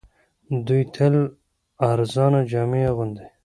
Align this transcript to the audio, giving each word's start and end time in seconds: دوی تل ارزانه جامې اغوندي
دوی 0.65 0.83
تل 0.95 1.15
ارزانه 1.91 2.39
جامې 2.51 2.81
اغوندي 2.91 3.25